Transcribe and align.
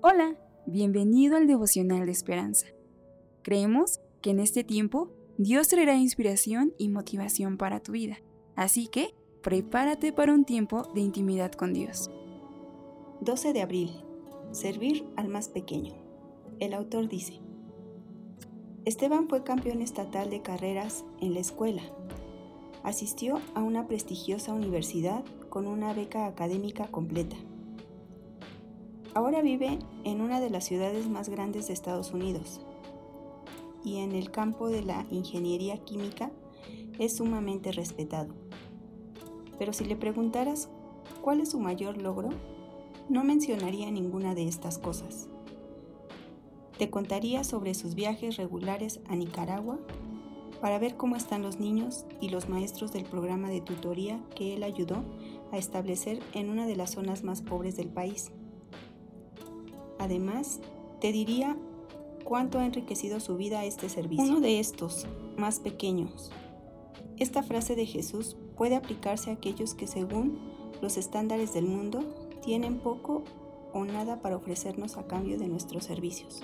Hola, 0.00 0.36
bienvenido 0.64 1.36
al 1.36 1.48
devocional 1.48 2.06
de 2.06 2.12
esperanza. 2.12 2.68
Creemos 3.42 4.00
que 4.22 4.30
en 4.30 4.38
este 4.38 4.62
tiempo 4.62 5.10
Dios 5.38 5.66
traerá 5.66 5.96
inspiración 5.96 6.72
y 6.78 6.88
motivación 6.88 7.56
para 7.56 7.80
tu 7.80 7.90
vida, 7.90 8.18
así 8.54 8.86
que 8.86 9.12
prepárate 9.42 10.12
para 10.12 10.32
un 10.32 10.44
tiempo 10.44 10.84
de 10.94 11.00
intimidad 11.00 11.50
con 11.50 11.74
Dios. 11.74 12.12
12 13.22 13.52
de 13.52 13.60
abril. 13.60 13.90
Servir 14.52 15.04
al 15.16 15.26
más 15.26 15.48
pequeño. 15.48 15.94
El 16.60 16.74
autor 16.74 17.08
dice, 17.08 17.40
Esteban 18.84 19.28
fue 19.28 19.42
campeón 19.42 19.82
estatal 19.82 20.30
de 20.30 20.42
carreras 20.42 21.04
en 21.20 21.34
la 21.34 21.40
escuela. 21.40 21.82
Asistió 22.84 23.40
a 23.56 23.64
una 23.64 23.88
prestigiosa 23.88 24.52
universidad 24.52 25.24
con 25.48 25.66
una 25.66 25.92
beca 25.92 26.26
académica 26.26 26.86
completa. 26.86 27.36
Ahora 29.18 29.42
vive 29.42 29.80
en 30.04 30.20
una 30.20 30.38
de 30.38 30.48
las 30.48 30.64
ciudades 30.64 31.08
más 31.08 31.28
grandes 31.28 31.66
de 31.66 31.72
Estados 31.72 32.12
Unidos 32.12 32.60
y 33.82 33.96
en 33.96 34.12
el 34.12 34.30
campo 34.30 34.68
de 34.68 34.80
la 34.82 35.06
ingeniería 35.10 35.76
química 35.78 36.30
es 37.00 37.16
sumamente 37.16 37.72
respetado. 37.72 38.32
Pero 39.58 39.72
si 39.72 39.86
le 39.86 39.96
preguntaras 39.96 40.68
cuál 41.20 41.40
es 41.40 41.50
su 41.50 41.58
mayor 41.58 42.00
logro, 42.00 42.28
no 43.08 43.24
mencionaría 43.24 43.90
ninguna 43.90 44.36
de 44.36 44.46
estas 44.46 44.78
cosas. 44.78 45.28
Te 46.78 46.88
contaría 46.88 47.42
sobre 47.42 47.74
sus 47.74 47.96
viajes 47.96 48.36
regulares 48.36 49.00
a 49.08 49.16
Nicaragua 49.16 49.80
para 50.60 50.78
ver 50.78 50.96
cómo 50.96 51.16
están 51.16 51.42
los 51.42 51.58
niños 51.58 52.06
y 52.20 52.28
los 52.28 52.48
maestros 52.48 52.92
del 52.92 53.02
programa 53.02 53.48
de 53.48 53.62
tutoría 53.62 54.20
que 54.36 54.54
él 54.54 54.62
ayudó 54.62 55.02
a 55.50 55.58
establecer 55.58 56.20
en 56.34 56.50
una 56.50 56.68
de 56.68 56.76
las 56.76 56.92
zonas 56.92 57.24
más 57.24 57.42
pobres 57.42 57.76
del 57.76 57.88
país. 57.88 58.30
Además, 59.98 60.60
te 61.00 61.12
diría 61.12 61.56
cuánto 62.24 62.58
ha 62.58 62.66
enriquecido 62.66 63.20
su 63.20 63.36
vida 63.36 63.64
este 63.64 63.88
servicio. 63.88 64.24
Uno 64.24 64.40
de 64.40 64.60
estos, 64.60 65.06
más 65.36 65.60
pequeños. 65.60 66.30
Esta 67.16 67.42
frase 67.42 67.74
de 67.74 67.86
Jesús 67.86 68.36
puede 68.56 68.76
aplicarse 68.76 69.30
a 69.30 69.34
aquellos 69.34 69.74
que 69.74 69.86
según 69.86 70.38
los 70.80 70.96
estándares 70.96 71.52
del 71.52 71.64
mundo 71.64 72.04
tienen 72.42 72.78
poco 72.78 73.24
o 73.72 73.84
nada 73.84 74.20
para 74.20 74.36
ofrecernos 74.36 74.96
a 74.96 75.06
cambio 75.06 75.38
de 75.38 75.48
nuestros 75.48 75.84
servicios. 75.84 76.42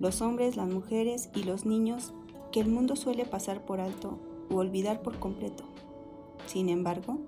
Los 0.00 0.22
hombres, 0.22 0.56
las 0.56 0.68
mujeres 0.68 1.30
y 1.34 1.42
los 1.42 1.66
niños 1.66 2.12
que 2.52 2.60
el 2.60 2.68
mundo 2.68 2.96
suele 2.96 3.24
pasar 3.24 3.64
por 3.64 3.80
alto 3.80 4.18
o 4.50 4.56
olvidar 4.56 5.02
por 5.02 5.18
completo. 5.18 5.64
Sin 6.46 6.68
embargo, 6.68 7.18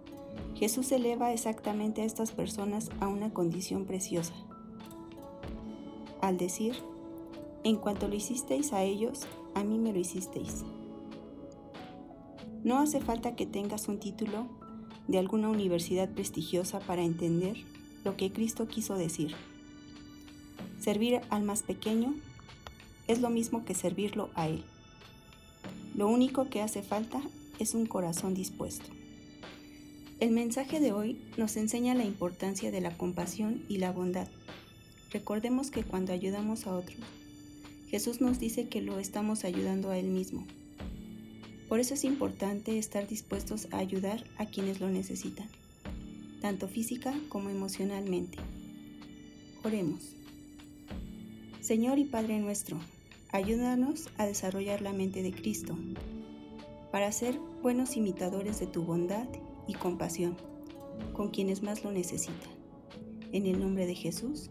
Jesús 0.55 0.91
eleva 0.93 1.33
exactamente 1.33 2.03
a 2.03 2.05
estas 2.05 2.33
personas 2.33 2.91
a 3.01 3.09
una 3.09 3.33
condición 3.33 3.87
preciosa, 3.87 4.35
al 6.23 6.37
decir, 6.37 6.75
en 7.65 7.77
cuanto 7.77 8.09
lo 8.09 8.15
hicisteis 8.15 8.73
a 8.73 8.83
ellos, 8.83 9.27
a 9.55 9.65
mí 9.65 9.79
me 9.79 9.93
lo 9.93 9.99
hicisteis. 9.99 10.65
No 12.65 12.79
hace 12.79 13.01
falta 13.01 13.37
que 13.37 13.47
tengas 13.47 13.89
un 13.89 13.99
título 13.99 14.47
de 15.09 15.19
alguna 15.19 15.49
universidad 15.49 16.09
prestigiosa 16.11 16.81
para 16.81 17.03
entender 17.03 17.57
lo 18.05 18.17
que 18.17 18.33
Cristo 18.33 18.69
quiso 18.69 18.97
decir. 18.97 19.35
Servir 20.79 21.21
al 21.31 21.43
más 21.43 21.63
pequeño 21.63 22.15
es 23.09 23.21
lo 23.21 23.29
mismo 23.29 23.65
que 23.65 23.75
servirlo 23.75 24.31
a 24.35 24.49
Él. 24.49 24.63
Lo 25.95 26.09
único 26.09 26.49
que 26.49 26.63
hace 26.63 26.83
falta 26.83 27.21
es 27.59 27.75
un 27.75 27.87
corazón 27.87 28.35
dispuesto. 28.35 28.87
El 30.21 30.31
mensaje 30.31 30.81
de 30.81 30.93
hoy 30.93 31.21
nos 31.37 31.57
enseña 31.57 31.95
la 31.95 32.05
importancia 32.05 32.71
de 32.71 32.81
la 32.81 32.97
compasión 32.97 33.65
y 33.69 33.79
la 33.79 33.91
bondad 33.91 34.29
Recordemos 35.13 35.71
que 35.71 35.83
cuando 35.83 36.13
ayudamos 36.13 36.67
a 36.67 36.75
otros, 36.75 36.99
Jesús 37.89 38.21
nos 38.21 38.39
dice 38.39 38.69
que 38.69 38.81
lo 38.81 39.01
estamos 39.01 39.45
ayudando 39.45 39.91
a 39.91 39.99
Él 39.99 40.07
mismo. 40.07 40.47
Por 41.69 41.81
eso 41.81 41.95
es 41.95 42.05
importante 42.05 42.79
estar 42.79 43.09
dispuestos 43.09 43.69
a 43.73 43.79
ayudar 43.79 44.25
a 44.39 44.47
quienes 44.47 44.81
lo 44.81 44.89
necesitan, 44.89 45.49
tanto 46.41 46.69
física 46.69 47.13
como 47.29 47.51
emocionalmente. 47.51 48.39
Oremos. 49.65 50.15
Señor 51.61 51.99
y 51.99 52.05
Padre 52.05 52.39
nuestro, 52.39 52.79
ayúdanos 53.31 54.09
a 54.17 54.27
desarrollar 54.27 54.83
la 54.83 54.93
mente 54.93 55.23
de 55.23 55.33
Cristo, 55.33 55.77
para 56.93 57.11
ser 57.13 57.39
buenos 57.63 57.97
imitadores 57.97 58.59
de 58.61 58.67
tu 58.67 58.83
bondad 58.83 59.27
y 59.67 59.75
compasión 59.75 60.37
con 61.13 61.31
quienes 61.31 61.63
más 61.63 61.85
lo 61.85 61.93
necesitan. 61.93 62.51
En 63.33 63.47
el 63.47 63.61
nombre 63.61 63.87
de 63.87 63.95
Jesús. 63.95 64.51